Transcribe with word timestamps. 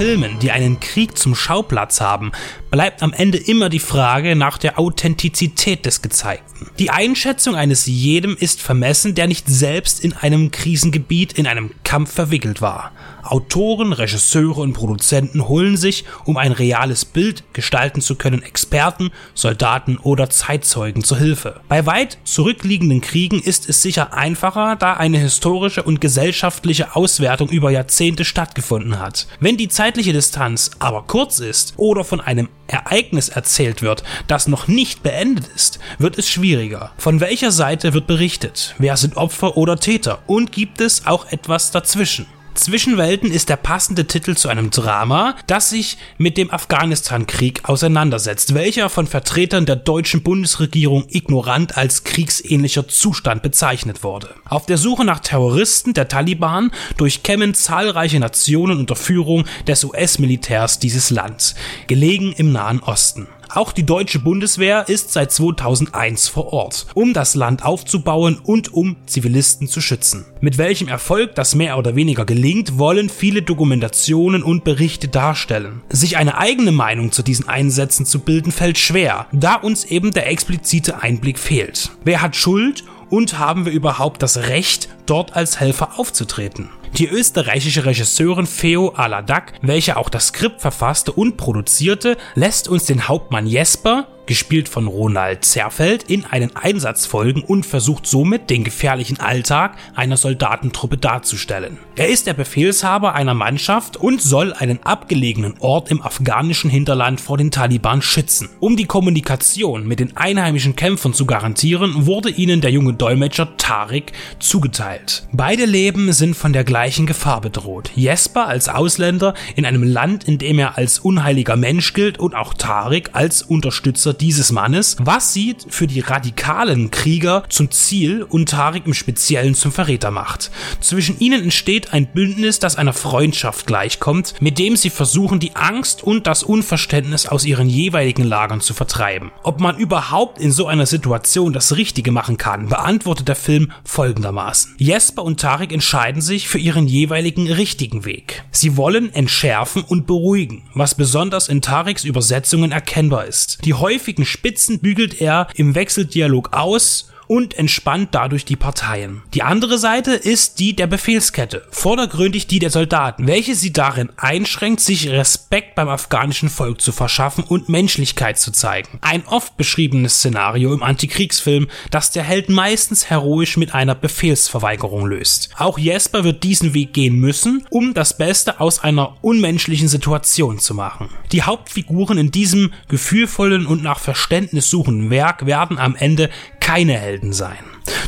Filmen, 0.00 0.38
die 0.38 0.50
einen 0.50 0.80
Krieg 0.80 1.18
zum 1.18 1.34
Schauplatz 1.34 2.00
haben, 2.00 2.32
bleibt 2.70 3.02
am 3.02 3.12
Ende 3.12 3.36
immer 3.36 3.68
die 3.68 3.80
Frage 3.80 4.34
nach 4.34 4.56
der 4.56 4.78
Authentizität 4.78 5.84
des 5.84 6.00
Gezeigten. 6.00 6.70
Die 6.78 6.88
Einschätzung 6.88 7.54
eines 7.54 7.84
jedem 7.84 8.34
ist 8.34 8.62
vermessen, 8.62 9.14
der 9.14 9.26
nicht 9.26 9.46
selbst 9.46 10.02
in 10.02 10.14
einem 10.14 10.50
Krisengebiet 10.50 11.34
in 11.34 11.46
einem 11.46 11.72
Kampf 11.84 12.14
verwickelt 12.14 12.62
war. 12.62 12.92
Autoren, 13.22 13.92
Regisseure 13.92 14.60
und 14.60 14.72
Produzenten 14.72 15.46
holen 15.46 15.76
sich, 15.76 16.04
um 16.24 16.36
ein 16.36 16.52
reales 16.52 17.04
Bild 17.04 17.44
gestalten 17.52 18.00
zu 18.00 18.14
können, 18.16 18.42
Experten, 18.42 19.10
Soldaten 19.34 19.98
oder 19.98 20.30
Zeitzeugen 20.30 21.04
zur 21.04 21.18
Hilfe. 21.18 21.60
Bei 21.68 21.86
weit 21.86 22.18
zurückliegenden 22.24 23.00
Kriegen 23.00 23.40
ist 23.40 23.68
es 23.68 23.82
sicher 23.82 24.14
einfacher, 24.14 24.76
da 24.76 24.94
eine 24.94 25.18
historische 25.18 25.82
und 25.82 26.00
gesellschaftliche 26.00 26.96
Auswertung 26.96 27.50
über 27.50 27.70
Jahrzehnte 27.70 28.24
stattgefunden 28.24 28.98
hat. 28.98 29.26
Wenn 29.38 29.56
die 29.56 29.68
zeitliche 29.90 30.12
Distanz 30.12 30.70
aber 30.78 31.02
kurz 31.02 31.40
ist 31.40 31.74
oder 31.76 32.04
von 32.04 32.20
einem 32.20 32.48
Ereignis 32.68 33.28
erzählt 33.28 33.82
wird, 33.82 34.04
das 34.28 34.46
noch 34.46 34.68
nicht 34.68 35.02
beendet 35.02 35.48
ist, 35.56 35.80
wird 35.98 36.16
es 36.16 36.28
schwieriger. 36.28 36.92
Von 36.96 37.18
welcher 37.18 37.50
Seite 37.50 37.92
wird 37.92 38.06
berichtet? 38.06 38.76
Wer 38.78 38.96
sind 38.96 39.16
Opfer 39.16 39.56
oder 39.56 39.80
Täter? 39.80 40.22
Und 40.28 40.52
gibt 40.52 40.80
es 40.80 41.06
auch 41.06 41.32
etwas 41.32 41.72
dazwischen? 41.72 42.26
Zwischenwelten 42.54 43.30
ist 43.30 43.48
der 43.48 43.56
passende 43.56 44.06
Titel 44.06 44.34
zu 44.36 44.48
einem 44.48 44.70
Drama, 44.70 45.36
das 45.46 45.70
sich 45.70 45.98
mit 46.18 46.36
dem 46.36 46.50
Afghanistan-Krieg 46.50 47.68
auseinandersetzt, 47.68 48.54
welcher 48.54 48.90
von 48.90 49.06
Vertretern 49.06 49.66
der 49.66 49.76
deutschen 49.76 50.22
Bundesregierung 50.22 51.06
ignorant 51.08 51.76
als 51.76 52.04
kriegsähnlicher 52.04 52.88
Zustand 52.88 53.42
bezeichnet 53.42 54.02
wurde. 54.02 54.34
Auf 54.48 54.66
der 54.66 54.78
Suche 54.78 55.04
nach 55.04 55.20
Terroristen 55.20 55.94
der 55.94 56.08
Taliban 56.08 56.70
durchkämmen 56.96 57.54
zahlreiche 57.54 58.20
Nationen 58.20 58.78
unter 58.78 58.96
Führung 58.96 59.44
des 59.66 59.84
US-Militärs 59.84 60.78
dieses 60.78 61.10
Land, 61.10 61.54
gelegen 61.86 62.32
im 62.32 62.52
Nahen 62.52 62.80
Osten. 62.80 63.28
Auch 63.52 63.72
die 63.72 63.84
deutsche 63.84 64.20
Bundeswehr 64.20 64.88
ist 64.88 65.12
seit 65.12 65.32
2001 65.32 66.28
vor 66.28 66.52
Ort, 66.52 66.86
um 66.94 67.12
das 67.12 67.34
Land 67.34 67.64
aufzubauen 67.64 68.38
und 68.40 68.72
um 68.72 68.96
Zivilisten 69.06 69.66
zu 69.66 69.80
schützen. 69.80 70.24
Mit 70.40 70.56
welchem 70.56 70.86
Erfolg 70.86 71.34
das 71.34 71.56
mehr 71.56 71.76
oder 71.76 71.96
weniger 71.96 72.24
gelingt, 72.24 72.78
wollen 72.78 73.08
viele 73.08 73.42
Dokumentationen 73.42 74.44
und 74.44 74.62
Berichte 74.62 75.08
darstellen. 75.08 75.82
Sich 75.88 76.16
eine 76.16 76.38
eigene 76.38 76.70
Meinung 76.70 77.10
zu 77.10 77.24
diesen 77.24 77.48
Einsätzen 77.48 78.06
zu 78.06 78.20
bilden 78.20 78.52
fällt 78.52 78.78
schwer, 78.78 79.26
da 79.32 79.56
uns 79.56 79.84
eben 79.84 80.12
der 80.12 80.30
explizite 80.30 81.02
Einblick 81.02 81.38
fehlt. 81.38 81.90
Wer 82.04 82.22
hat 82.22 82.36
Schuld 82.36 82.84
und 83.08 83.40
haben 83.40 83.64
wir 83.66 83.72
überhaupt 83.72 84.22
das 84.22 84.36
Recht, 84.36 84.88
dort 85.06 85.34
als 85.34 85.58
Helfer 85.58 85.98
aufzutreten? 85.98 86.68
Die 86.96 87.08
österreichische 87.08 87.86
Regisseurin 87.86 88.46
Feo 88.46 88.90
Aladak, 88.90 89.54
welche 89.62 89.96
auch 89.96 90.10
das 90.10 90.28
Skript 90.28 90.60
verfasste 90.60 91.12
und 91.12 91.36
produzierte, 91.36 92.16
lässt 92.34 92.68
uns 92.68 92.84
den 92.84 93.08
Hauptmann 93.08 93.46
Jesper, 93.46 94.08
gespielt 94.26 94.68
von 94.68 94.86
Ronald 94.86 95.44
Zerfeld, 95.44 96.04
in 96.04 96.24
einen 96.24 96.54
Einsatz 96.54 97.06
folgen 97.06 97.42
und 97.42 97.66
versucht 97.66 98.06
somit 98.06 98.50
den 98.50 98.64
gefährlichen 98.64 99.18
Alltag 99.20 99.76
einer 99.94 100.16
Soldatentruppe 100.16 100.96
darzustellen. 100.96 101.78
Er 101.96 102.08
ist 102.08 102.26
der 102.26 102.34
Befehlshaber 102.34 103.14
einer 103.14 103.34
Mannschaft 103.34 103.96
und 103.96 104.22
soll 104.22 104.52
einen 104.52 104.82
abgelegenen 104.82 105.54
Ort 105.58 105.90
im 105.90 106.02
afghanischen 106.02 106.70
Hinterland 106.70 107.20
vor 107.20 107.36
den 107.36 107.50
Taliban 107.50 108.02
schützen. 108.02 108.48
Um 108.60 108.76
die 108.76 108.86
Kommunikation 108.86 109.86
mit 109.86 110.00
den 110.00 110.16
einheimischen 110.16 110.76
Kämpfern 110.76 111.12
zu 111.12 111.26
garantieren, 111.26 112.06
wurde 112.06 112.30
ihnen 112.30 112.60
der 112.60 112.70
junge 112.70 112.94
Dolmetscher 112.94 113.56
Tarik 113.56 114.12
zugeteilt. 114.38 115.26
Beide 115.32 115.64
Leben 115.64 116.12
sind 116.12 116.34
von 116.34 116.52
der 116.52 116.64
gleichen 116.64 117.06
Gefahr 117.06 117.40
bedroht. 117.40 117.90
Jesper 117.94 118.46
als 118.46 118.68
Ausländer 118.68 119.34
in 119.56 119.64
einem 119.64 119.82
Land, 119.82 120.24
in 120.24 120.38
dem 120.38 120.58
er 120.58 120.78
als 120.78 120.98
unheiliger 120.98 121.56
Mensch 121.56 121.92
gilt 121.92 122.18
und 122.18 122.34
auch 122.34 122.54
Tarik 122.54 123.10
als 123.12 123.42
Unterstützer 123.42 124.09
dieses 124.12 124.52
Mannes, 124.52 124.96
was 125.00 125.32
sie 125.32 125.56
für 125.68 125.86
die 125.86 126.00
radikalen 126.00 126.90
Krieger 126.90 127.44
zum 127.48 127.70
Ziel 127.70 128.22
und 128.22 128.48
Tarik 128.48 128.86
im 128.86 128.94
Speziellen 128.94 129.54
zum 129.54 129.72
Verräter 129.72 130.10
macht. 130.10 130.50
Zwischen 130.80 131.18
ihnen 131.20 131.42
entsteht 131.42 131.92
ein 131.92 132.06
Bündnis, 132.12 132.58
das 132.58 132.76
einer 132.76 132.92
Freundschaft 132.92 133.66
gleichkommt, 133.66 134.34
mit 134.40 134.58
dem 134.58 134.76
sie 134.76 134.90
versuchen, 134.90 135.40
die 135.40 135.56
Angst 135.56 136.02
und 136.02 136.26
das 136.26 136.42
Unverständnis 136.42 137.26
aus 137.26 137.44
ihren 137.44 137.68
jeweiligen 137.68 138.24
Lagern 138.24 138.60
zu 138.60 138.74
vertreiben. 138.74 139.30
Ob 139.42 139.60
man 139.60 139.76
überhaupt 139.76 140.40
in 140.40 140.52
so 140.52 140.66
einer 140.66 140.86
Situation 140.86 141.52
das 141.52 141.76
Richtige 141.76 142.12
machen 142.12 142.36
kann, 142.36 142.68
beantwortet 142.68 143.28
der 143.28 143.36
Film 143.36 143.72
folgendermaßen. 143.84 144.74
Jesper 144.78 145.22
und 145.22 145.40
Tarik 145.40 145.72
entscheiden 145.72 146.22
sich 146.22 146.48
für 146.48 146.58
ihren 146.58 146.86
jeweiligen 146.86 147.50
richtigen 147.50 148.04
Weg. 148.04 148.44
Sie 148.50 148.76
wollen 148.76 149.12
entschärfen 149.14 149.82
und 149.82 150.06
beruhigen, 150.06 150.62
was 150.74 150.94
besonders 150.94 151.48
in 151.48 151.62
Tariks 151.62 152.04
Übersetzungen 152.04 152.72
erkennbar 152.72 153.26
ist. 153.26 153.64
Die 153.64 153.74
häufigen 154.00 154.24
Spitzen 154.24 154.80
bügelt 154.80 155.20
er 155.20 155.48
im 155.54 155.74
Wechseldialog 155.74 156.54
aus 156.54 157.12
und 157.30 157.56
entspannt 157.56 158.08
dadurch 158.10 158.44
die 158.44 158.56
Parteien. 158.56 159.22
Die 159.34 159.44
andere 159.44 159.78
Seite 159.78 160.14
ist 160.14 160.58
die 160.58 160.74
der 160.74 160.88
Befehlskette, 160.88 161.64
vordergründig 161.70 162.48
die 162.48 162.58
der 162.58 162.70
Soldaten, 162.70 163.28
welche 163.28 163.54
sie 163.54 163.72
darin 163.72 164.10
einschränkt, 164.16 164.80
sich 164.80 165.08
Respekt 165.08 165.76
beim 165.76 165.88
afghanischen 165.88 166.48
Volk 166.48 166.80
zu 166.80 166.90
verschaffen 166.90 167.44
und 167.44 167.68
Menschlichkeit 167.68 168.40
zu 168.40 168.50
zeigen. 168.50 168.98
Ein 169.00 169.24
oft 169.28 169.56
beschriebenes 169.56 170.14
Szenario 170.14 170.74
im 170.74 170.82
Antikriegsfilm, 170.82 171.68
das 171.92 172.10
der 172.10 172.24
Held 172.24 172.48
meistens 172.48 173.08
heroisch 173.08 173.56
mit 173.56 173.76
einer 173.76 173.94
Befehlsverweigerung 173.94 175.06
löst. 175.06 175.50
Auch 175.56 175.78
Jesper 175.78 176.24
wird 176.24 176.42
diesen 176.42 176.74
Weg 176.74 176.94
gehen 176.94 177.14
müssen, 177.14 177.64
um 177.70 177.94
das 177.94 178.18
Beste 178.18 178.58
aus 178.58 178.82
einer 178.82 179.14
unmenschlichen 179.20 179.86
Situation 179.86 180.58
zu 180.58 180.74
machen. 180.74 181.10
Die 181.30 181.44
Hauptfiguren 181.44 182.18
in 182.18 182.32
diesem 182.32 182.72
gefühlvollen 182.88 183.66
und 183.66 183.84
nach 183.84 184.00
Verständnis 184.00 184.68
suchenden 184.68 185.10
Werk 185.10 185.46
werden 185.46 185.78
am 185.78 185.94
Ende 185.94 186.28
keine 186.70 186.96
Helden 186.96 187.32
sein. 187.32 187.58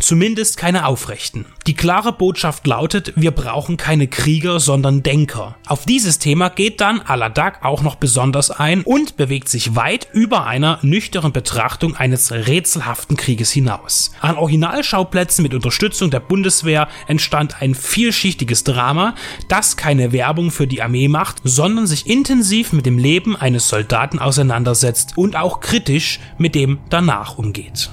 Zumindest 0.00 0.58
keine 0.58 0.84
aufrechten. 0.84 1.46
Die 1.66 1.72
klare 1.72 2.12
Botschaft 2.12 2.66
lautet, 2.66 3.14
wir 3.16 3.30
brauchen 3.30 3.78
keine 3.78 4.06
Krieger, 4.06 4.60
sondern 4.60 5.02
Denker. 5.02 5.56
Auf 5.66 5.86
dieses 5.86 6.18
Thema 6.18 6.50
geht 6.50 6.82
dann 6.82 7.00
Aladak 7.00 7.64
auch 7.64 7.80
noch 7.80 7.94
besonders 7.94 8.50
ein 8.50 8.82
und 8.82 9.16
bewegt 9.16 9.48
sich 9.48 9.76
weit 9.76 10.08
über 10.12 10.44
einer 10.44 10.78
nüchternen 10.82 11.32
Betrachtung 11.32 11.96
eines 11.96 12.32
rätselhaften 12.32 13.16
Krieges 13.16 13.50
hinaus. 13.50 14.12
An 14.20 14.36
Originalschauplätzen 14.36 15.42
mit 15.42 15.54
Unterstützung 15.54 16.10
der 16.10 16.20
Bundeswehr 16.20 16.88
entstand 17.06 17.62
ein 17.62 17.74
vielschichtiges 17.74 18.64
Drama, 18.64 19.14
das 19.48 19.78
keine 19.78 20.12
Werbung 20.12 20.50
für 20.50 20.66
die 20.66 20.82
Armee 20.82 21.08
macht, 21.08 21.38
sondern 21.44 21.86
sich 21.86 22.06
intensiv 22.06 22.74
mit 22.74 22.84
dem 22.84 22.98
Leben 22.98 23.36
eines 23.36 23.68
Soldaten 23.68 24.18
auseinandersetzt 24.18 25.16
und 25.16 25.34
auch 25.34 25.60
kritisch 25.60 26.20
mit 26.36 26.54
dem 26.54 26.80
danach 26.90 27.38
umgeht. 27.38 27.90